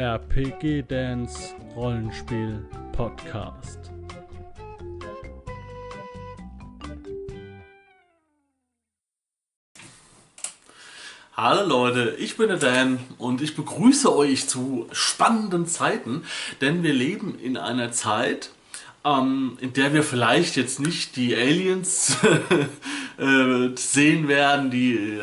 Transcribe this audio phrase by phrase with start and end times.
[0.00, 3.78] RPG Dance Rollenspiel Podcast.
[11.36, 16.24] Hallo Leute, ich bin der Dan und ich begrüße euch zu spannenden Zeiten,
[16.62, 18.52] denn wir leben in einer Zeit,
[19.04, 22.16] ähm, in der wir vielleicht jetzt nicht die Aliens
[23.20, 25.20] äh, sehen werden, die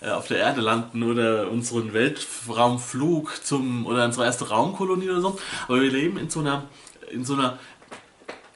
[0.00, 5.38] äh, auf der Erde landen oder unseren Weltraumflug zum oder unsere erste Raumkolonie oder so,
[5.66, 6.64] aber wir leben in so einer
[7.10, 7.58] in so einer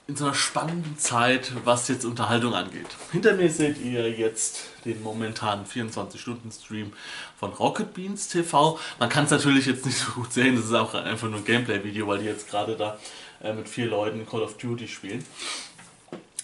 [0.07, 2.89] in so einer spannenden Zeit, was jetzt Unterhaltung angeht.
[3.11, 6.93] Hinter mir seht ihr jetzt den momentanen 24-Stunden-Stream
[7.41, 8.79] von Rocket Beans TV.
[8.99, 11.45] Man kann es natürlich jetzt nicht so gut sehen, das ist auch einfach nur ein
[11.45, 12.99] Gameplay-Video, weil die jetzt gerade da
[13.43, 15.25] äh, mit vier Leuten Call of Duty spielen.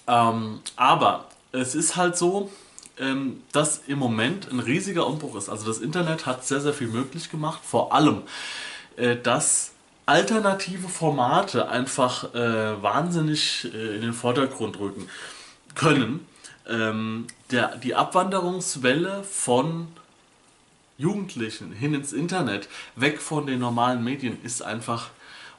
[0.07, 2.51] Ähm, aber es ist halt so,
[2.99, 5.49] ähm, dass im Moment ein riesiger Umbruch ist.
[5.49, 8.23] Also das Internet hat sehr, sehr viel möglich gemacht, vor allem,
[8.97, 9.73] äh, dass
[10.07, 15.09] alternative Formate einfach äh, wahnsinnig äh, in den Vordergrund rücken
[15.75, 16.27] können.
[16.69, 19.89] Ähm, der, die Abwanderungswelle von
[20.99, 25.11] Jugendlichen hin ins Internet, weg von den normalen Medien, ist einfach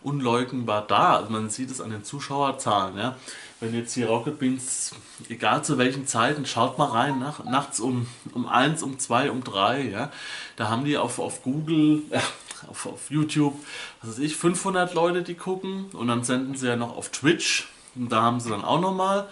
[0.04, 1.16] unleugnbar da.
[1.16, 2.98] Also man sieht es an den Zuschauerzahlen.
[2.98, 3.16] Ja.
[3.62, 4.92] Wenn jetzt hier Rocket Beans,
[5.30, 9.44] egal zu welchen Zeiten, schaut mal rein, nach, nachts um, um 1, um 2, um
[9.44, 10.12] 3, ja,
[10.56, 12.20] da haben die auf, auf Google, äh,
[12.68, 13.54] auf, auf YouTube,
[14.02, 17.68] was weiß ich, 500 Leute, die gucken und dann senden sie ja noch auf Twitch
[17.94, 19.30] und da haben sie dann auch nochmal.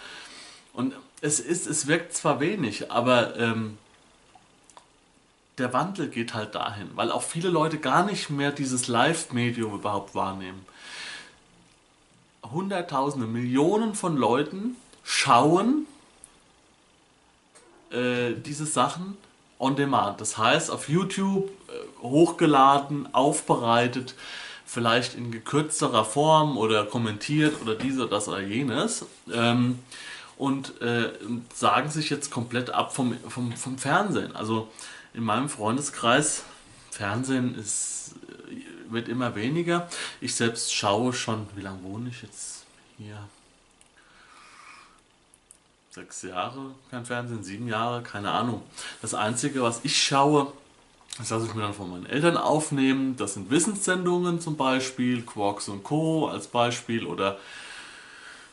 [0.74, 3.78] Und es ist, es wirkt zwar wenig, aber ähm,
[5.58, 10.14] der Wandel geht halt dahin, weil auch viele Leute gar nicht mehr dieses Live-Medium überhaupt
[10.14, 10.64] wahrnehmen.
[12.52, 15.86] Hunderttausende, Millionen von Leuten schauen
[17.90, 19.16] äh, diese Sachen
[19.58, 20.20] on demand.
[20.20, 24.14] Das heißt, auf YouTube äh, hochgeladen, aufbereitet,
[24.64, 29.04] vielleicht in gekürzterer Form oder kommentiert oder dies oder das oder jenes.
[29.32, 29.80] Ähm,
[30.38, 31.10] und äh,
[31.52, 34.34] sagen sich jetzt komplett ab vom, vom, vom Fernsehen.
[34.34, 34.68] Also
[35.12, 36.44] in meinem Freundeskreis,
[36.90, 38.14] Fernsehen ist,
[38.92, 39.88] wird immer weniger.
[40.20, 42.64] Ich selbst schaue schon, wie lange wohne ich jetzt
[42.98, 43.18] hier?
[45.90, 48.62] Sechs Jahre kein Fernsehen, sieben Jahre, keine Ahnung.
[49.02, 50.52] Das Einzige, was ich schaue,
[51.18, 53.16] das lasse ich mir dann von meinen Eltern aufnehmen.
[53.16, 56.28] Das sind Wissenssendungen zum Beispiel, Quarks und Co.
[56.28, 57.38] als Beispiel oder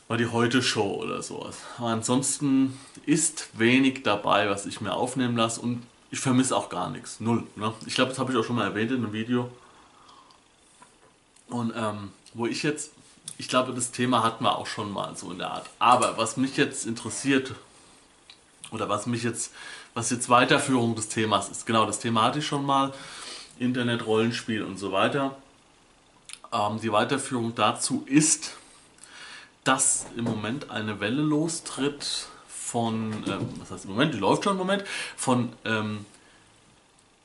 [0.08, 1.58] mal die Heute-Show oder sowas.
[1.78, 6.90] Aber ansonsten ist wenig dabei, was ich mir aufnehmen lasse und ich vermisse auch gar
[6.90, 7.20] nichts.
[7.20, 7.44] Null.
[7.56, 7.72] Ne?
[7.86, 9.50] Ich glaube, das habe ich auch schon mal erwähnt in einem Video.
[11.48, 12.92] Und ähm, wo ich jetzt,
[13.38, 15.66] ich glaube, das Thema hatten wir auch schon mal so in der Art.
[15.78, 17.54] Aber was mich jetzt interessiert,
[18.70, 19.52] oder was mich jetzt,
[19.94, 22.92] was jetzt Weiterführung des Themas ist, genau, das Thema hatte ich schon mal,
[23.58, 25.36] Internet, Rollenspiel und so weiter.
[26.52, 28.54] Ähm, die Weiterführung dazu ist,
[29.64, 34.52] dass im Moment eine Welle lostritt von, ähm, was heißt im Moment, die läuft schon
[34.52, 34.84] im Moment,
[35.16, 36.06] von ähm,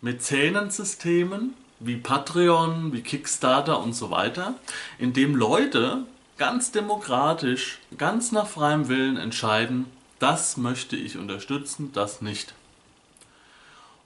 [0.01, 1.53] Mäzenensystemen
[1.85, 4.55] wie Patreon, wie Kickstarter und so weiter,
[4.97, 6.05] in dem Leute
[6.37, 9.85] ganz demokratisch, ganz nach freiem Willen entscheiden,
[10.19, 12.53] das möchte ich unterstützen, das nicht.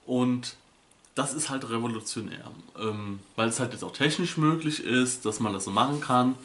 [0.05, 0.55] Und
[1.15, 5.53] das ist halt revolutionär, ähm, weil es halt jetzt auch technisch möglich ist, dass man
[5.53, 6.35] das so machen kann.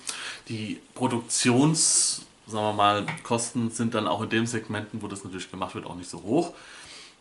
[0.49, 5.51] Die Produktions- sagen wir mal, Kosten sind dann auch in den Segmenten, wo das natürlich
[5.51, 6.53] gemacht wird, auch nicht so hoch.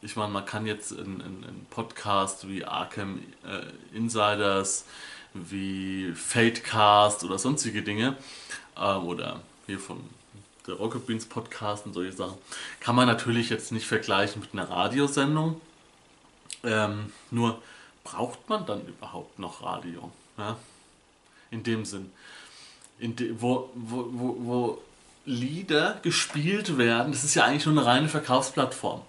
[0.03, 4.85] Ich meine, man kann jetzt in, in, in Podcasts wie Arkham äh, Insiders,
[5.34, 8.17] wie Fatecast oder sonstige Dinge,
[8.75, 10.00] äh, oder hier von
[10.66, 12.38] der Rocket Beans Podcast und solche Sachen,
[12.79, 15.61] kann man natürlich jetzt nicht vergleichen mit einer Radiosendung.
[16.63, 17.61] Ähm, nur
[18.03, 20.11] braucht man dann überhaupt noch Radio?
[20.38, 20.57] Ja?
[21.51, 22.11] In dem Sinn.
[23.00, 24.81] In de, wo, wo, wo, wo
[25.25, 29.01] Lieder gespielt werden, das ist ja eigentlich nur eine reine Verkaufsplattform.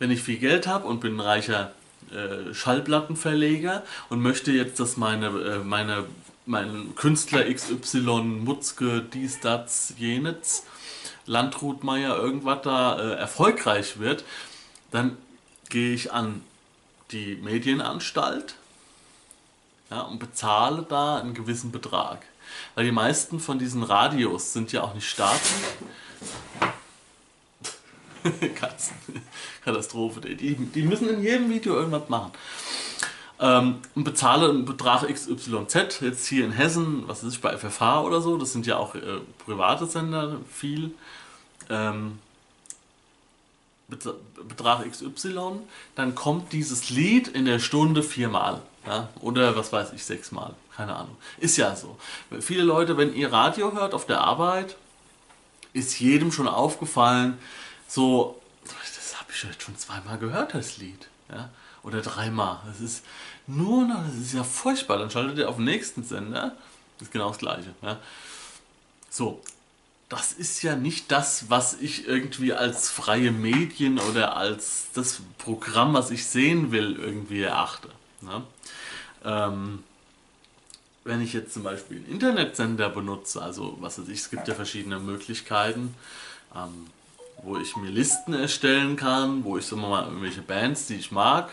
[0.00, 1.72] Wenn ich viel Geld habe und bin ein reicher
[2.10, 6.06] äh, Schallplattenverleger und möchte jetzt, dass meine, äh, meine,
[6.46, 10.64] mein Künstler XY, Mutzke, dies, das, jenes,
[11.26, 14.24] Landrut Meier, irgendwas da äh, erfolgreich wird,
[14.90, 15.16] dann
[15.68, 16.42] gehe ich an
[17.12, 18.54] die Medienanstalt
[19.90, 22.24] ja, und bezahle da einen gewissen Betrag.
[22.74, 25.62] Weil die meisten von diesen Radios sind ja auch nicht staatlich.
[28.54, 28.96] Katzen.
[29.64, 30.20] Katastrophe.
[30.20, 32.32] Die, die müssen in jedem Video irgendwas machen.
[33.40, 38.20] Ähm, und bezahle einen Betrag XYZ, jetzt hier in Hessen, was ist bei FFH oder
[38.20, 40.92] so, das sind ja auch äh, private Sender, viel.
[41.70, 42.18] Ähm,
[43.88, 45.60] Betrag XY,
[45.94, 48.60] dann kommt dieses Lied in der Stunde viermal.
[48.86, 49.08] Ja?
[49.20, 50.54] Oder was weiß ich, sechsmal.
[50.76, 51.16] Keine Ahnung.
[51.38, 51.98] Ist ja so.
[52.40, 54.76] Viele Leute, wenn ihr Radio hört auf der Arbeit,
[55.72, 57.38] ist jedem schon aufgefallen,
[57.90, 61.08] so, das habe ich jetzt schon zweimal gehört, das Lied.
[61.28, 61.50] Ja?
[61.82, 62.60] Oder dreimal.
[62.66, 63.04] Das ist
[63.48, 64.98] nur noch, das ist ja furchtbar.
[64.98, 66.56] Dann schaltet ihr auf den nächsten Sender.
[66.98, 67.74] Das ist genau das Gleiche.
[67.82, 67.98] Ja?
[69.08, 69.42] So,
[70.08, 75.92] das ist ja nicht das, was ich irgendwie als freie Medien oder als das Programm,
[75.92, 77.88] was ich sehen will, irgendwie erachte.
[78.20, 78.44] Ne?
[79.24, 79.82] Ähm,
[81.02, 84.54] wenn ich jetzt zum Beispiel einen Internetsender benutze, also was weiß ich, es gibt ja
[84.54, 85.96] verschiedene Möglichkeiten,
[86.54, 86.86] ähm,
[87.42, 91.50] wo ich mir Listen erstellen kann, wo ich so mal irgendwelche Bands, die ich mag,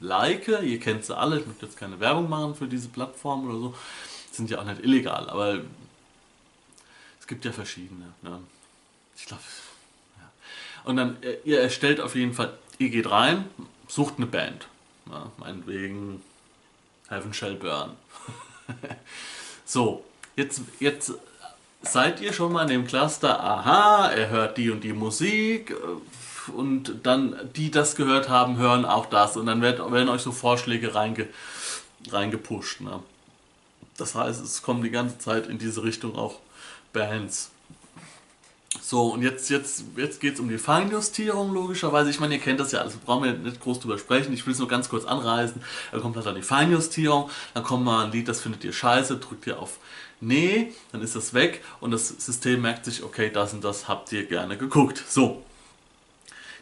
[0.00, 3.58] like, ihr kennt sie alle, ich möchte jetzt keine Werbung machen für diese Plattform oder
[3.58, 3.74] so,
[4.30, 5.60] sind ja auch nicht illegal, aber
[7.20, 8.12] es gibt ja verschiedene.
[8.22, 8.40] Ne?
[9.16, 9.42] Ich glaube,
[10.18, 10.30] ja.
[10.84, 13.46] Und dann, äh, ihr erstellt auf jeden Fall, ihr geht rein,
[13.88, 14.68] sucht eine Band.
[15.10, 16.22] Ja, meinetwegen
[17.08, 17.92] Heaven Shall Burn.
[19.64, 20.04] so,
[20.34, 21.14] jetzt, jetzt
[21.82, 26.52] seid ihr schon mal in dem Cluster, aha, er hört die und die Musik äh,
[26.52, 30.94] und dann die das gehört haben, hören auch das und dann werden, euch so Vorschläge
[30.94, 31.28] reinge,
[32.10, 32.80] reingepusht.
[32.80, 33.00] Ne?
[33.96, 36.40] Das heißt, es kommen die ganze Zeit in diese Richtung auch
[36.92, 37.50] Bands.
[38.82, 42.10] So, und jetzt, jetzt, jetzt geht es um die Feinjustierung, logischerweise.
[42.10, 44.32] Ich meine, ihr kennt das ja also brauchen wir nicht groß drüber sprechen.
[44.32, 45.62] Ich will es nur ganz kurz anreißen.
[45.90, 49.16] Dann kommt halt dann die Feinjustierung, dann kommt mal ein Lied, das findet ihr scheiße,
[49.16, 49.78] drückt ihr auf
[50.20, 54.12] Nee, dann ist das weg und das System merkt sich, okay, das und das habt
[54.12, 55.02] ihr gerne geguckt.
[55.08, 55.42] So.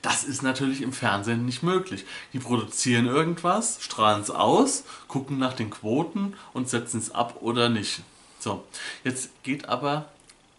[0.02, 2.04] Das ist natürlich im Fernsehen nicht möglich.
[2.34, 7.70] Die produzieren irgendwas, strahlen es aus, gucken nach den Quoten und setzen es ab oder
[7.70, 8.02] nicht.
[8.38, 8.62] So,
[9.02, 10.10] jetzt geht aber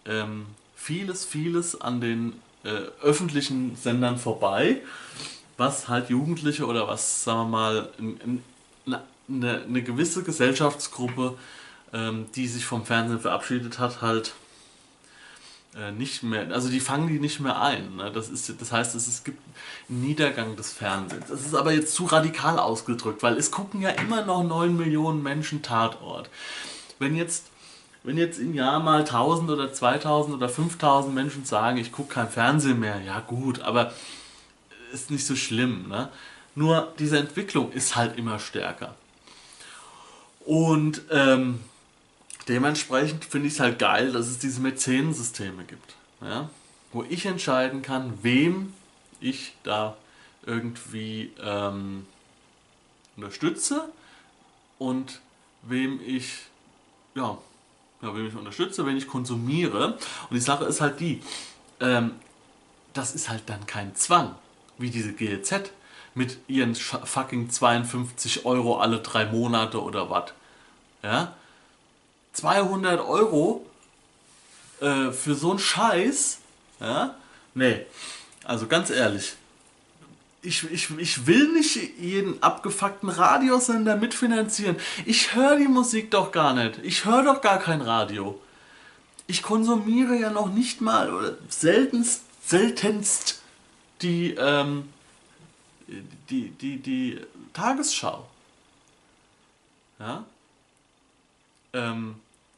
[0.07, 2.33] ähm, vieles, vieles an den
[2.63, 2.69] äh,
[3.03, 4.81] öffentlichen Sendern vorbei,
[5.57, 7.89] was halt Jugendliche oder was, sagen wir mal,
[9.27, 11.38] eine, eine gewisse Gesellschaftsgruppe,
[11.95, 14.33] ähm, die sich vom Fernsehen verabschiedet hat, halt
[15.75, 17.95] äh, nicht mehr, also die fangen die nicht mehr ein.
[17.95, 18.12] Ne?
[18.12, 19.39] Das, ist, das heißt, es, es gibt
[19.89, 21.27] einen Niedergang des Fernsehens.
[21.30, 25.24] Das ist aber jetzt zu radikal ausgedrückt, weil es gucken ja immer noch 9 Millionen
[25.24, 26.30] Menschen Tatort.
[27.00, 27.45] Wenn jetzt
[28.03, 32.30] wenn jetzt im Jahr mal 1000 oder 2000 oder 5000 Menschen sagen, ich gucke kein
[32.30, 33.94] Fernsehen mehr, ja gut, aber
[34.94, 35.88] ist nicht so schlimm.
[35.89, 36.09] Ne?
[36.53, 38.94] Nur diese Entwicklung ist halt immer stärker.
[40.45, 41.62] Und ähm,
[42.47, 45.95] dementsprechend finde ich es halt geil, dass es diese Mäzenensysteme gibt.
[46.21, 46.50] Ja?
[46.92, 48.74] Wo ich entscheiden kann, wem
[49.19, 49.97] ich da
[50.45, 52.06] irgendwie ähm,
[53.15, 53.89] unterstütze
[54.77, 55.21] und
[55.63, 56.44] wem ich
[57.15, 57.38] ja,
[58.01, 59.94] ja, wenn ich unterstütze, wenn ich konsumiere.
[60.30, 61.21] Und die Sache ist halt die,
[61.80, 62.12] ähm,
[62.94, 64.36] das ist halt dann kein Zwang,
[64.77, 65.71] wie diese GEZ
[66.13, 70.33] mit ihren fucking 52 Euro alle drei Monate oder was.
[71.03, 71.36] Ja?
[72.36, 73.66] 200 Euro
[74.82, 76.40] äh, für so einen Scheiß.
[76.80, 77.16] Ja?
[77.54, 77.86] Nee,
[78.44, 79.36] also ganz ehrlich,
[80.42, 84.76] ich, ich, ich will nicht jeden abgefuckten Radiosender mitfinanzieren.
[85.06, 86.80] Ich höre die Musik doch gar nicht.
[86.84, 88.40] Ich höre doch gar kein Radio.
[89.28, 93.42] Ich konsumiere ja noch nicht mal oder seltenst, seltenst
[94.02, 94.90] die, ähm,
[96.30, 97.22] die, die, die
[97.54, 98.28] Tagesschau.
[100.00, 100.26] Ja?
[101.74, 102.15] Ähm,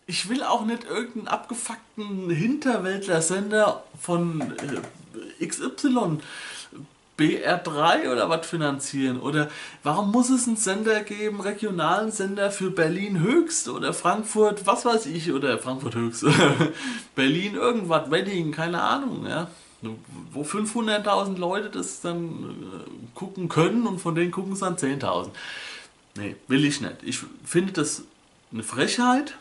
[0.08, 6.20] ich will auch nicht irgendeinen abgefuckten Hinterwäldler-Sender von äh, XY
[7.20, 9.20] BR3 oder was finanzieren?
[9.20, 9.50] Oder
[9.84, 15.08] warum muss es einen Sender geben, regionalen Sender für Berlin Höchst oder Frankfurt, was weiß
[15.08, 16.26] ich, oder Frankfurt Höchst,
[17.16, 19.50] Berlin irgendwas, Wedding, keine Ahnung, ja.
[20.32, 25.30] Wo 500.000 Leute das dann äh, gucken können und von denen gucken es dann 10.000.
[26.16, 26.96] Nee, will ich nicht.
[27.04, 28.04] Ich finde das
[28.52, 29.36] eine Frechheit.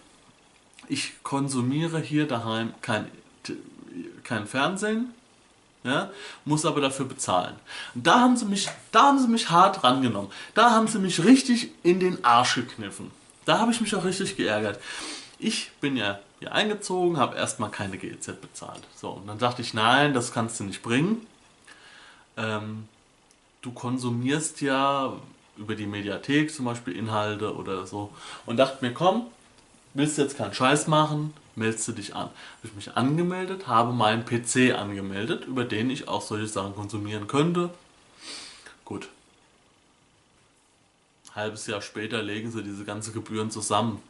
[0.88, 3.10] Ich konsumiere hier daheim kein,
[4.24, 5.14] kein Fernsehen,
[5.86, 6.10] ja,
[6.44, 7.54] muss aber dafür bezahlen.
[7.94, 10.32] Da haben sie mich, da haben sie mich hart rangenommen.
[10.54, 13.12] Da haben sie mich richtig in den Arsch gekniffen.
[13.44, 14.80] Da habe ich mich auch richtig geärgert.
[15.38, 18.82] Ich bin ja hier eingezogen, habe erstmal keine GEZ bezahlt.
[18.96, 21.24] So, und dann dachte ich, nein, das kannst du nicht bringen.
[22.36, 22.88] Ähm,
[23.62, 25.12] du konsumierst ja
[25.56, 28.12] über die Mediathek zum Beispiel Inhalte oder so.
[28.44, 29.26] Und dachte mir, komm,
[29.96, 32.28] willst du jetzt keinen Scheiß machen, meldest du dich an.
[32.28, 37.26] Habe ich mich angemeldet, habe meinen PC angemeldet, über den ich auch solche Sachen konsumieren
[37.26, 37.70] könnte.
[38.84, 39.08] Gut.
[41.34, 44.00] halbes Jahr später legen sie diese ganzen Gebühren zusammen.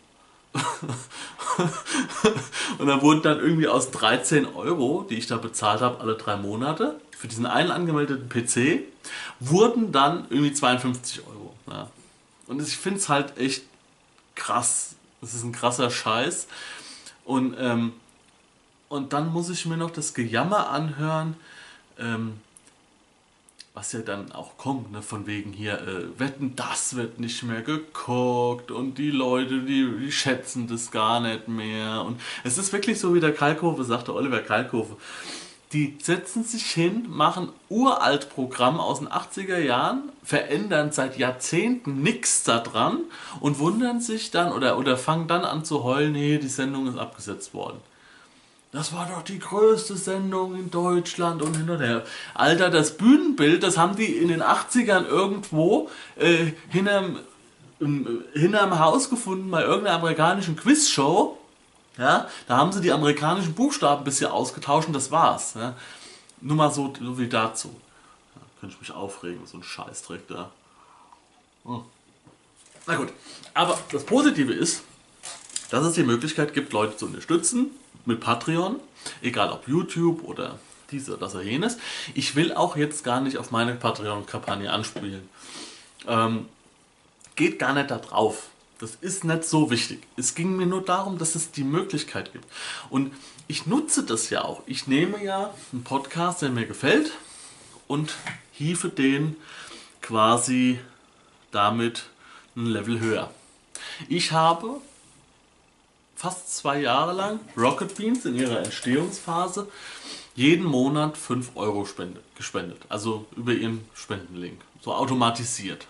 [2.78, 6.36] und dann wurden dann irgendwie aus 13 Euro, die ich da bezahlt habe, alle drei
[6.36, 8.84] Monate, für diesen einen angemeldeten PC,
[9.40, 11.54] wurden dann irgendwie 52 Euro.
[11.68, 11.90] Ja.
[12.46, 13.62] Und ich finde es halt echt
[14.34, 14.94] krass.
[15.22, 16.48] Es ist ein krasser Scheiß.
[17.24, 17.92] Und, ähm,
[18.88, 21.36] und dann muss ich mir noch das Gejammer anhören,
[21.98, 22.40] ähm,
[23.74, 27.60] was ja dann auch kommt, ne, von wegen hier, äh, wetten, das wird nicht mehr
[27.60, 32.02] geguckt und die Leute, die, die schätzen das gar nicht mehr.
[32.02, 34.96] Und es ist wirklich so, wie der Kalkofe sagte, Oliver Kalkofe.
[35.72, 42.44] Die setzen sich hin, machen uralt Programm aus den 80er Jahren, verändern seit Jahrzehnten nichts
[42.44, 43.00] daran
[43.40, 46.98] und wundern sich dann oder, oder fangen dann an zu heulen, nee, die Sendung ist
[46.98, 47.80] abgesetzt worden.
[48.76, 52.04] Das war doch die größte Sendung in Deutschland und hin und her.
[52.34, 57.20] Alter, das Bühnenbild, das haben die in den 80ern irgendwo äh, hinterm,
[57.80, 61.38] ähm, hinterm Haus gefunden bei irgendeiner amerikanischen Quizshow.
[61.98, 65.54] Ja, da haben sie die amerikanischen Buchstaben ein bisschen ausgetauscht und das war's.
[65.54, 65.74] Ja.
[66.40, 67.68] Nur mal so, so wie dazu.
[68.34, 70.50] Ja, könnte ich mich aufregen, so ein Scheißdreck da.
[71.64, 71.82] Hm.
[72.86, 73.12] Na gut,
[73.54, 74.82] aber das Positive ist,
[75.70, 77.70] dass es die Möglichkeit gibt, Leute zu unterstützen
[78.04, 78.78] mit Patreon,
[79.22, 80.58] egal ob YouTube oder
[80.90, 81.78] dies oder das oder jenes.
[82.14, 85.28] Ich will auch jetzt gar nicht auf meine Patreon-Kampagne anspielen.
[86.06, 86.48] Ähm,
[87.34, 88.50] geht gar nicht da drauf.
[88.78, 90.02] Das ist nicht so wichtig.
[90.16, 92.44] Es ging mir nur darum, dass es die Möglichkeit gibt.
[92.90, 93.12] Und
[93.48, 94.62] ich nutze das ja auch.
[94.66, 97.12] Ich nehme ja einen Podcast, der mir gefällt
[97.88, 98.14] und
[98.52, 99.36] hiefe den
[100.02, 100.78] quasi
[101.52, 102.04] damit
[102.54, 103.30] ein Level höher.
[104.08, 104.80] Ich habe
[106.14, 109.68] fast zwei Jahre lang Rocket Beans in ihrer Entstehungsphase
[110.34, 112.82] jeden Monat 5 Euro spende, gespendet.
[112.90, 114.60] Also über ihren Spendenlink.
[114.82, 115.86] So automatisiert.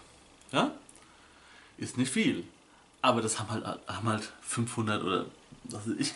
[0.53, 0.71] Ja?
[1.79, 2.45] Ist nicht viel.
[3.07, 5.27] Aber das haben halt, haben halt 500 oder
[5.63, 6.13] was weiß ich,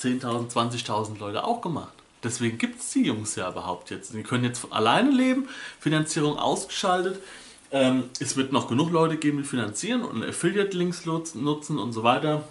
[0.00, 1.92] 10.000, 20.000 Leute auch gemacht.
[2.24, 4.12] Deswegen gibt es die Jungs ja überhaupt jetzt.
[4.12, 7.22] Die können jetzt alleine leben, Finanzierung ausgeschaltet.
[7.70, 12.42] Ähm, es wird noch genug Leute geben, die finanzieren und Affiliate-Links nutzen und so weiter.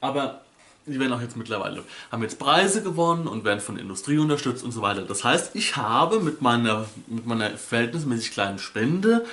[0.00, 0.40] Aber
[0.86, 4.72] die werden auch jetzt mittlerweile, haben jetzt Preise gewonnen und werden von Industrie unterstützt und
[4.72, 5.02] so weiter.
[5.02, 9.26] Das heißt, ich habe mit meiner, mit meiner verhältnismäßig kleinen Spende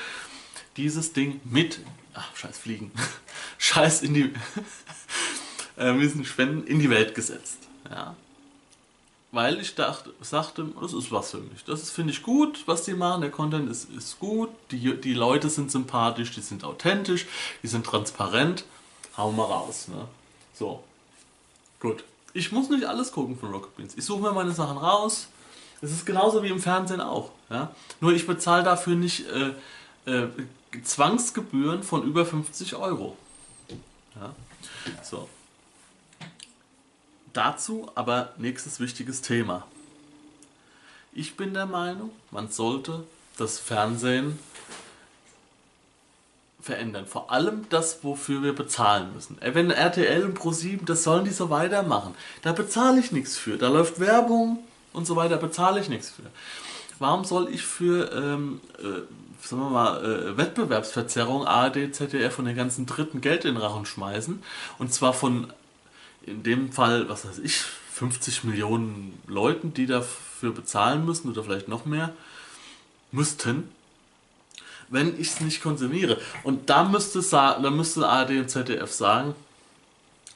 [0.78, 1.80] dieses Ding mit,
[2.14, 2.92] ach, scheiß Fliegen,
[3.58, 4.34] scheiß in die,
[5.78, 7.60] äh, müssen Spenden in die Welt gesetzt.
[7.90, 8.16] Ja.
[9.32, 11.66] Weil ich dachte, sagte, das ist was für mich.
[11.66, 13.20] Das finde ich gut, was die machen.
[13.20, 14.50] Der Content ist, ist gut.
[14.72, 17.26] Die, die Leute sind sympathisch, die sind authentisch,
[17.62, 18.64] die sind transparent.
[19.18, 19.90] Hauen wir raus.
[19.90, 20.08] Ne?
[20.54, 20.84] So.
[21.82, 22.06] Gut.
[22.34, 23.94] Ich muss nicht alles gucken von Rocket Beans.
[23.98, 25.28] Ich suche mir meine Sachen raus.
[25.82, 27.32] Es ist genauso wie im Fernsehen auch.
[27.50, 27.76] Ja?
[28.00, 29.52] Nur ich bezahle dafür nicht äh,
[30.10, 30.28] äh,
[30.84, 33.18] Zwangsgebühren von über 50 Euro.
[34.16, 34.34] Ja?
[35.04, 35.30] So.
[37.34, 39.68] Dazu aber nächstes wichtiges Thema.
[41.12, 43.04] Ich bin der Meinung, man sollte
[43.38, 44.40] das Fernsehen
[46.62, 47.06] verändern.
[47.06, 49.38] Vor allem das, wofür wir bezahlen müssen.
[49.40, 52.16] Wenn RTL und Pro7, das sollen die so weitermachen.
[52.42, 53.58] Da bezahle ich nichts für.
[53.58, 54.60] Da läuft Werbung
[54.92, 56.24] und so weiter, bezahle ich nichts für.
[56.98, 59.02] Warum soll ich für ähm, äh,
[59.46, 63.86] sagen wir mal, äh, Wettbewerbsverzerrung ARD, ZDF und den ganzen Dritten Geld in den Rachen
[63.86, 64.42] schmeißen?
[64.80, 65.52] Und zwar von,
[66.26, 67.62] in dem Fall, was weiß ich,
[67.94, 72.14] 50 Millionen Leuten, die dafür bezahlen müssen oder vielleicht noch mehr,
[73.12, 73.70] müssten
[74.90, 76.20] wenn ich es nicht konsumiere.
[76.44, 79.36] Und da müsste, da müsste ARD und ZDF sagen,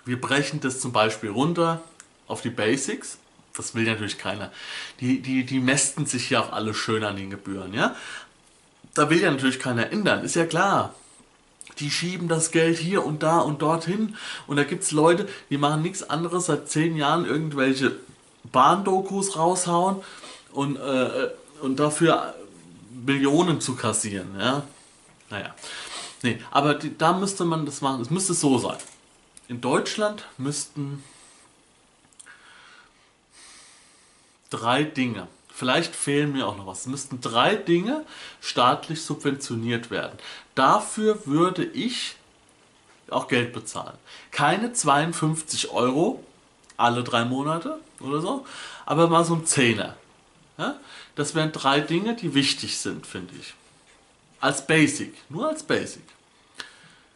[0.05, 1.81] wir brechen das zum Beispiel runter
[2.27, 3.19] auf die Basics.
[3.55, 4.51] Das will natürlich keiner.
[5.01, 7.95] Die, die, die mästen sich ja auch alle schön an den Gebühren, ja.
[8.93, 10.93] Da will ja natürlich keiner ändern, ist ja klar.
[11.79, 14.15] Die schieben das Geld hier und da und dorthin.
[14.47, 17.95] Und da gibt es Leute, die machen nichts anderes seit zehn Jahren irgendwelche
[18.51, 19.97] Bahndokus raushauen
[20.51, 21.29] und, äh,
[21.61, 22.35] und dafür
[23.05, 24.35] Millionen zu kassieren.
[24.37, 24.63] Ja?
[25.29, 25.55] Naja.
[26.21, 28.01] Nee, aber die, da müsste man das machen.
[28.01, 28.77] Es müsste so sein.
[29.47, 31.03] In Deutschland müssten
[34.49, 35.27] drei Dinge,
[35.59, 38.05] vielleicht fehlen mir auch noch was, es müssten drei Dinge
[38.39, 40.17] staatlich subventioniert werden.
[40.55, 42.15] Dafür würde ich
[43.09, 43.97] auch Geld bezahlen.
[44.31, 46.23] Keine 52 Euro
[46.77, 48.45] alle drei Monate oder so,
[48.85, 49.97] aber mal so ein Zehner.
[50.57, 50.79] Ja?
[51.15, 53.53] Das wären drei Dinge, die wichtig sind, finde ich.
[54.39, 56.03] Als Basic, nur als Basic.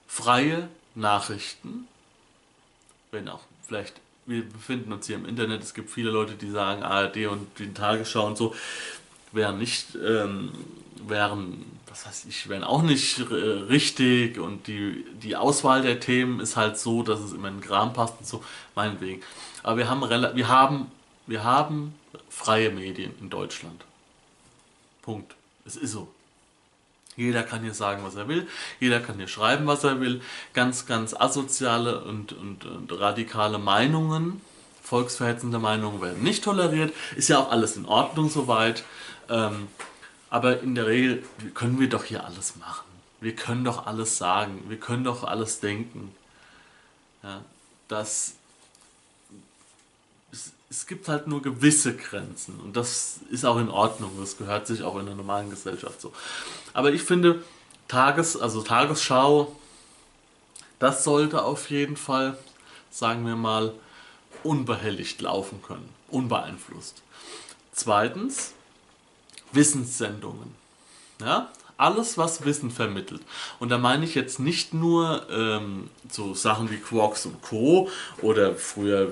[0.05, 1.88] Freie Nachrichten,
[3.12, 6.83] wenn auch vielleicht, wir befinden uns hier im Internet, es gibt viele Leute, die sagen
[6.83, 8.55] ARD und die Tagesschau und so,
[9.31, 10.51] wären nicht, ähm,
[11.07, 16.39] wären, was weiß ich, wären auch nicht äh, richtig und die, die Auswahl der Themen
[16.39, 18.43] ist halt so, dass es immer in den Kram passt und so,
[18.75, 19.21] meinetwegen.
[19.63, 20.01] Aber wir haben,
[20.35, 20.91] wir haben,
[21.27, 21.95] wir haben
[22.29, 23.83] freie Medien in Deutschland.
[25.01, 25.35] Punkt.
[25.65, 26.07] Es ist so.
[27.15, 28.48] Jeder kann hier sagen, was er will.
[28.79, 30.22] Jeder kann hier schreiben, was er will.
[30.53, 34.41] Ganz, ganz asoziale und, und, und radikale Meinungen,
[34.82, 36.93] volksverhetzende Meinungen werden nicht toleriert.
[37.15, 38.84] Ist ja auch alles in Ordnung soweit.
[39.29, 39.67] Ähm,
[40.29, 42.86] aber in der Regel können wir doch hier alles machen.
[43.22, 44.63] Wir können doch alles sagen.
[44.67, 46.13] Wir können doch alles denken.
[47.22, 47.41] Ja,
[47.88, 48.34] das
[50.69, 54.81] es gibt halt nur gewisse Grenzen und das ist auch in Ordnung, das gehört sich
[54.81, 56.11] auch in einer normalen Gesellschaft so.
[56.73, 57.43] Aber ich finde,
[57.87, 59.55] Tages, also Tagesschau,
[60.79, 62.37] das sollte auf jeden Fall,
[62.89, 63.73] sagen wir mal,
[64.43, 67.03] unbehelligt laufen können, unbeeinflusst.
[67.71, 68.53] Zweitens,
[69.51, 70.55] Wissenssendungen.
[71.21, 73.21] Ja, alles, was Wissen vermittelt.
[73.59, 77.89] Und da meine ich jetzt nicht nur ähm, so Sachen wie Quarks und Co.
[78.21, 79.11] oder früher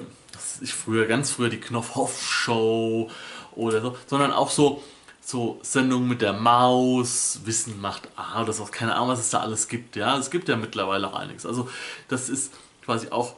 [0.62, 3.10] ich früher, ganz früher die Knopfhoff-Show
[3.56, 4.84] oder so, sondern auch so,
[5.22, 9.40] so Sendungen mit der Maus, Wissen macht A oder so, keine Ahnung, was es da
[9.40, 9.96] alles gibt.
[9.96, 11.46] Ja, es gibt ja mittlerweile auch einiges.
[11.46, 11.70] Also,
[12.08, 13.36] das ist quasi auch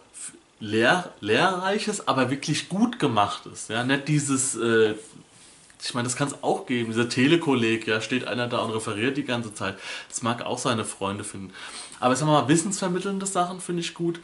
[0.60, 3.68] lehr lehrreiches, aber wirklich gut gemachtes.
[3.68, 4.56] Ja, nicht dieses.
[4.56, 4.96] Äh,
[5.86, 6.92] ich meine, das kann es auch geben.
[6.92, 9.78] Dieser Telekolleg, ja, steht einer da und referiert die ganze Zeit.
[10.08, 11.52] Das mag auch seine Freunde finden.
[12.00, 14.22] Aber sagen wir mal, wissensvermittelnde Sachen finde ich gut.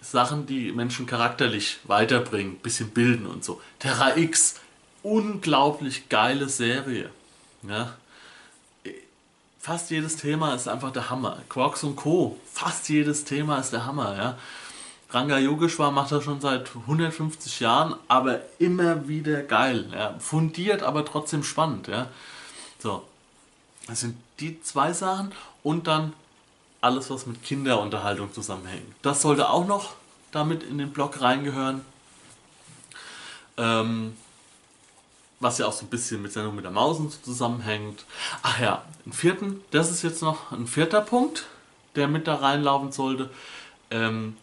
[0.00, 3.60] Sachen, die Menschen charakterlich weiterbringen, bisschen bilden und so.
[3.78, 4.56] Terra X,
[5.02, 7.10] unglaublich geile Serie.
[7.62, 7.94] Ja.
[9.58, 11.42] Fast jedes Thema ist einfach der Hammer.
[11.50, 12.38] Quarks und Co.
[12.50, 14.16] Fast jedes Thema ist der Hammer.
[14.16, 14.38] Ja.
[15.10, 19.86] Ranga Yogeshwar macht das schon seit 150 Jahren, aber immer wieder geil.
[19.92, 20.14] Ja.
[20.18, 21.88] Fundiert, aber trotzdem spannend.
[21.88, 22.08] Ja.
[22.78, 23.04] So.
[23.86, 26.14] Das sind die zwei Sachen und dann
[26.80, 28.94] alles, was mit Kinderunterhaltung zusammenhängt.
[29.02, 29.94] Das sollte auch noch
[30.32, 31.84] damit in den Blog reingehören.
[33.56, 34.16] Ähm,
[35.40, 38.04] was ja auch so ein bisschen mit Sendung mit der Mausen zusammenhängt.
[38.42, 41.46] Ach ja, einen vierten, das ist jetzt noch ein vierter Punkt,
[41.96, 43.30] der mit da reinlaufen sollte.
[43.90, 44.36] Ähm,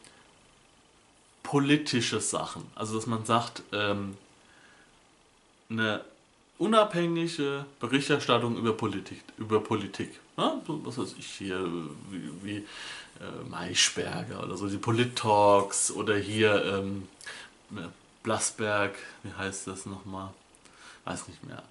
[1.44, 2.70] politische Sachen.
[2.76, 4.18] Also, dass man sagt, ähm,
[5.70, 6.02] eine
[6.58, 9.22] unabhängige Berichterstattung über Politik.
[9.38, 10.20] Über Politik.
[10.38, 11.60] Ja, was weiß ich hier,
[12.10, 17.08] wie, wie äh, Maischberger oder so, die Polit-Talks oder hier ähm,
[18.24, 20.30] Blasberg, wie heißt das nochmal?
[21.06, 21.64] Weiß nicht mehr.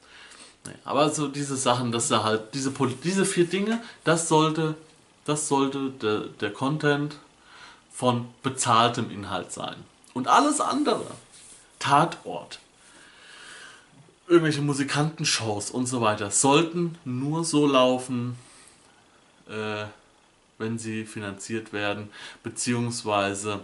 [0.67, 2.73] Nee, aber so diese Sachen, dass da halt, diese,
[3.05, 4.75] diese vier Dinge, das sollte,
[5.25, 7.17] das sollte der, der Content
[7.93, 9.77] von bezahltem Inhalt sein.
[10.15, 11.07] Und alles andere,
[11.79, 12.59] Tatort,
[14.29, 18.37] irgendwelche Musikantenshows und so weiter, sollten nur so laufen,
[19.49, 19.85] äh,
[20.59, 22.11] wenn sie finanziert werden,
[22.43, 23.61] beziehungsweise,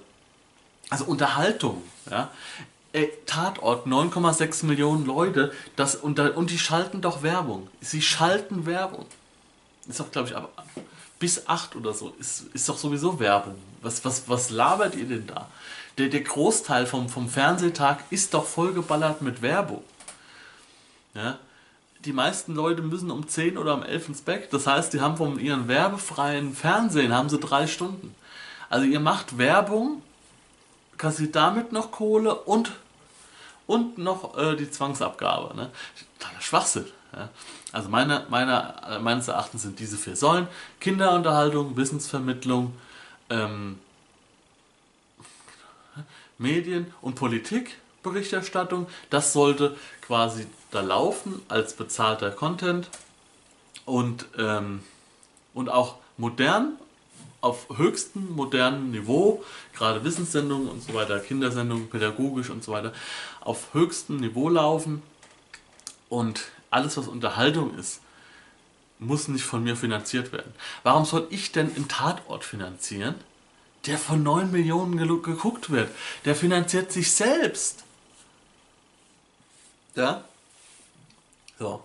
[0.91, 2.31] also Unterhaltung, ja.
[2.95, 7.69] Ey, Tatort, 9,6 Millionen Leute, das, und, und die schalten doch Werbung.
[7.81, 9.07] Sie schalten Werbung.
[9.89, 10.51] Ist doch, glaube ich, aber
[11.19, 13.55] bis 8 oder so, ist, ist doch sowieso Werbung.
[13.81, 15.49] Was, was, was labert ihr denn da?
[15.97, 19.83] Der, der Großteil vom, vom Fernsehtag ist doch vollgeballert mit Werbung.
[21.15, 21.39] Ja?
[22.05, 24.53] die meisten Leute müssen um 10 oder um 11 ins Bett.
[24.53, 28.15] Das heißt, die haben von ihren werbefreien Fernsehen haben sie drei Stunden.
[28.69, 30.03] Also ihr macht Werbung,
[30.99, 32.73] kassiert damit noch Kohle und,
[33.67, 35.55] und noch äh, die Zwangsabgabe.
[35.55, 35.71] Ne?
[36.19, 36.87] Totaler Schwachsinn.
[37.15, 37.29] Ja?
[37.71, 40.49] Also meine, meine, äh, meines Erachtens sind diese vier Säulen
[40.81, 42.75] Kinderunterhaltung, Wissensvermittlung,
[43.31, 43.79] ähm,
[46.39, 48.89] Medien und Politikberichterstattung.
[49.11, 52.89] Das sollte quasi da laufen als bezahlter Content
[53.85, 54.83] und, ähm,
[55.55, 56.73] und auch modern,
[57.41, 62.93] auf höchstem modernen Niveau, gerade Wissenssendungen und so weiter, Kindersendungen, pädagogisch und so weiter,
[63.41, 65.03] auf höchstem Niveau laufen
[66.09, 68.01] und alles, was Unterhaltung ist,
[68.99, 70.55] muss nicht von mir finanziert werden.
[70.85, 73.17] Warum soll ich denn einen Tatort finanzieren,
[73.87, 75.91] der von 9 Millionen geguckt wird?
[76.25, 77.83] Der finanziert sich selbst.
[79.97, 80.25] Ja?
[81.63, 81.81] So,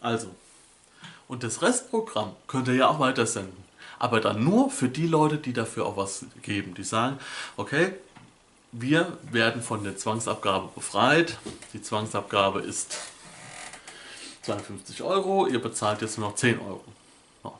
[0.00, 0.28] also.
[1.28, 3.62] Und das Restprogramm könnt ihr ja auch weiter senden.
[3.98, 6.72] Aber dann nur für die Leute, die dafür auch was geben.
[6.72, 7.18] Die sagen,
[7.58, 7.92] okay,
[8.72, 11.36] wir werden von der Zwangsabgabe befreit.
[11.74, 12.96] Die Zwangsabgabe ist
[14.44, 16.84] 52 Euro, ihr bezahlt jetzt nur noch 10 Euro.
[17.42, 17.52] So.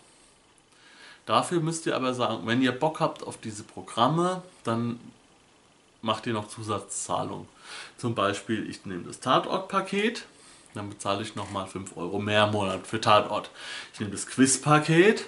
[1.26, 4.98] Dafür müsst ihr aber sagen, wenn ihr Bock habt auf diese Programme, dann
[6.00, 7.46] macht ihr noch Zusatzzahlungen.
[7.98, 10.24] Zum Beispiel, ich nehme das Tatortpaket,
[10.74, 13.50] dann bezahle ich nochmal 5 Euro mehr im Monat für Tatort.
[13.92, 15.26] Ich nehme das Quizpaket,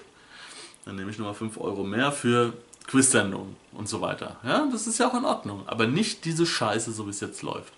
[0.85, 2.55] dann nehme ich nochmal 5 Euro mehr für
[2.87, 4.37] Quizsendungen und so weiter.
[4.45, 5.63] Ja, das ist ja auch in Ordnung.
[5.67, 7.73] Aber nicht diese Scheiße, so wie es jetzt läuft.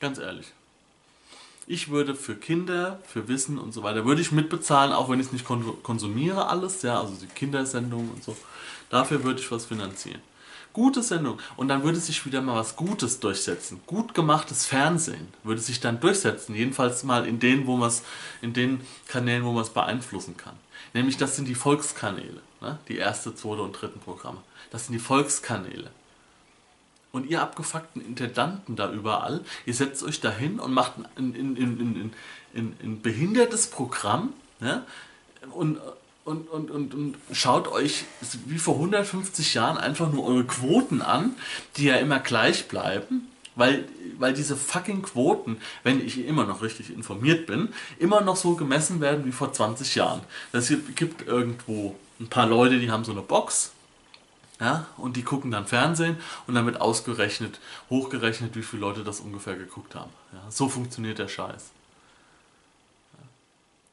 [0.00, 0.52] Ganz ehrlich.
[1.66, 5.26] Ich würde für Kinder, für Wissen und so weiter, würde ich mitbezahlen, auch wenn ich
[5.26, 8.36] es nicht konsumiere alles, ja, also die Kindersendungen und so.
[8.90, 10.20] Dafür würde ich was finanzieren.
[10.72, 11.38] Gute Sendung.
[11.56, 13.80] Und dann würde sich wieder mal was Gutes durchsetzen.
[13.86, 16.54] Gut gemachtes Fernsehen würde sich dann durchsetzen.
[16.54, 17.92] Jedenfalls mal in denen, wo man
[18.40, 20.54] in den Kanälen, wo man es beeinflussen kann.
[20.94, 22.40] Nämlich das sind die Volkskanäle.
[22.60, 22.78] Ne?
[22.88, 24.38] Die erste, zweite und dritten Programme.
[24.70, 25.90] Das sind die Volkskanäle.
[27.12, 32.14] Und ihr abgefuckten Intendanten da überall, ihr setzt euch dahin und macht ein, ein,
[32.54, 34.86] ein, ein, behindertes Programm ne?
[35.50, 35.78] und,
[36.24, 38.04] und, und, und, und schaut euch
[38.46, 41.34] wie vor 150 Jahren einfach nur eure Quoten an,
[41.76, 43.28] die ja immer gleich bleiben.
[43.54, 43.84] Weil,
[44.18, 49.02] weil diese fucking Quoten, wenn ich immer noch richtig informiert bin, immer noch so gemessen
[49.02, 50.22] werden wie vor 20 Jahren.
[50.52, 53.72] Es gibt irgendwo ein paar Leute, die haben so eine Box,
[54.58, 59.56] ja, und die gucken dann Fernsehen und wird ausgerechnet, hochgerechnet, wie viele Leute das ungefähr
[59.56, 60.12] geguckt haben.
[60.32, 61.72] Ja, so funktioniert der Scheiß.
[63.18, 63.28] Ja.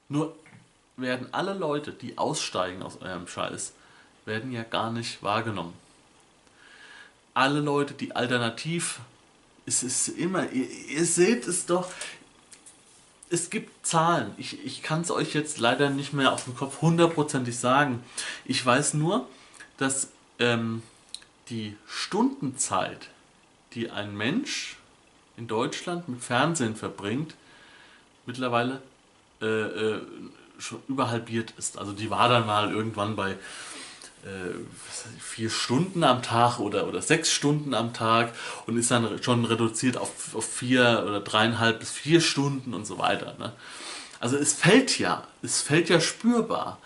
[0.07, 0.35] Nur
[1.01, 3.73] werden alle Leute, die aussteigen aus eurem Scheiß,
[4.25, 5.73] werden ja gar nicht wahrgenommen.
[7.33, 8.99] Alle Leute, die alternativ,
[9.65, 11.89] es ist immer, ihr, ihr seht es doch,
[13.29, 14.33] es gibt Zahlen.
[14.37, 18.03] Ich, ich kann es euch jetzt leider nicht mehr auf dem Kopf hundertprozentig sagen.
[18.45, 19.27] Ich weiß nur,
[19.77, 20.09] dass
[20.39, 20.81] ähm,
[21.49, 23.09] die Stundenzeit,
[23.73, 24.77] die ein Mensch
[25.37, 27.35] in Deutschland mit Fernsehen verbringt,
[28.25, 28.81] mittlerweile
[29.41, 30.01] äh, äh,
[30.59, 31.77] schon überhalbiert ist.
[31.77, 34.53] Also die war dann mal irgendwann bei äh,
[35.19, 38.33] vier Stunden am Tag oder, oder sechs Stunden am Tag
[38.67, 42.97] und ist dann schon reduziert auf, auf vier oder dreieinhalb bis vier Stunden und so
[42.97, 43.35] weiter.
[43.39, 43.53] Ne?
[44.19, 46.79] Also es fällt ja, es fällt ja spürbar.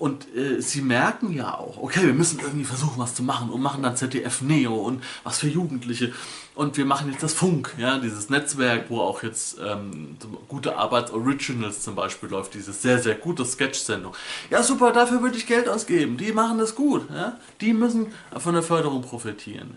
[0.00, 3.60] Und äh, sie merken ja auch, okay, wir müssen irgendwie versuchen, was zu machen und
[3.60, 6.14] machen dann ZDF Neo und was für Jugendliche.
[6.54, 10.16] Und wir machen jetzt das Funk, ja, dieses Netzwerk, wo auch jetzt ähm,
[10.48, 14.14] gute Arbeit Originals zum Beispiel läuft, diese sehr, sehr gute Sketch-Sendung.
[14.48, 16.16] Ja, super, dafür würde ich Geld ausgeben.
[16.16, 17.38] Die machen das gut, ja.
[17.60, 18.06] Die müssen
[18.38, 19.76] von der Förderung profitieren,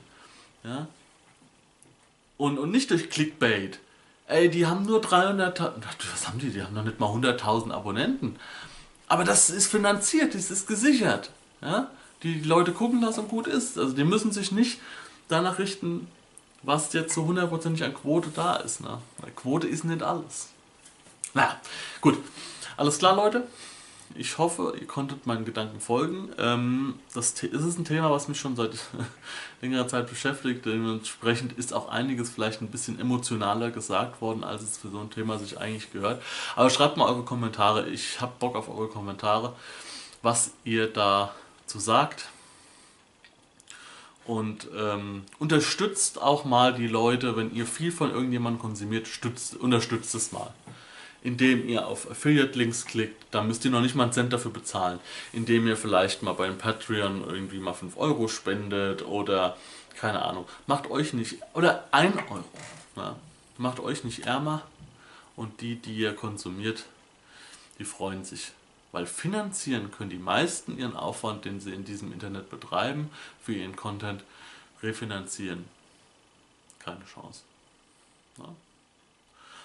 [0.64, 0.88] ja.
[2.38, 3.78] Und, und nicht durch Clickbait.
[4.28, 5.72] Ey, die haben nur 300.000,
[6.14, 6.52] was haben die?
[6.52, 8.38] Die haben noch nicht mal 100.000 Abonnenten.
[9.14, 11.30] Aber das ist finanziert, das ist gesichert.
[11.62, 11.92] Ja?
[12.24, 13.78] Die Leute gucken das und gut ist.
[13.78, 14.80] Also die müssen sich nicht
[15.28, 16.08] danach richten,
[16.64, 18.82] was jetzt so hundertprozentig an Quote da ist.
[18.82, 18.98] Ne?
[19.36, 20.48] Quote ist nicht alles.
[21.36, 21.62] Na, naja,
[22.02, 22.18] gut.
[22.76, 23.44] Alles klar, Leute.
[24.16, 26.30] Ich hoffe, ihr konntet meinen Gedanken folgen.
[26.38, 28.72] Ähm, das ist ein Thema, was mich schon seit
[29.62, 30.66] längerer Zeit beschäftigt.
[30.66, 35.10] Dementsprechend ist auch einiges vielleicht ein bisschen emotionaler gesagt worden, als es für so ein
[35.10, 36.22] Thema sich eigentlich gehört.
[36.56, 37.88] Aber schreibt mal eure Kommentare.
[37.90, 39.56] Ich habe Bock auf eure Kommentare,
[40.22, 42.30] was ihr dazu sagt.
[44.26, 50.14] Und ähm, unterstützt auch mal die Leute, wenn ihr viel von irgendjemandem konsumiert, stützt, unterstützt
[50.14, 50.54] es mal
[51.24, 53.26] indem ihr auf Affiliate-Links klickt.
[53.32, 55.00] Da müsst ihr noch nicht mal einen Cent dafür bezahlen.
[55.32, 59.58] Indem ihr vielleicht mal beim Patreon irgendwie mal 5 Euro spendet oder
[59.98, 60.46] keine Ahnung.
[60.68, 62.44] Macht euch nicht, oder 1 Euro.
[62.96, 63.16] Ja,
[63.58, 64.64] macht euch nicht ärmer
[65.36, 66.84] und die, die ihr konsumiert,
[67.80, 68.52] die freuen sich.
[68.92, 73.10] Weil finanzieren können die meisten ihren Aufwand, den sie in diesem Internet betreiben,
[73.42, 74.24] für ihren Content
[74.84, 75.66] refinanzieren.
[76.80, 77.42] Keine Chance.
[78.38, 78.50] Ja.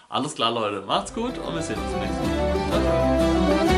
[0.09, 0.83] Alles klar, Leute.
[0.87, 2.55] Macht's gut und wir sehen uns im nächsten Mal.
[2.71, 3.78] Ciao, ciao.